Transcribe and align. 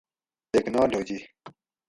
ٹیکنالوجی 0.51 1.19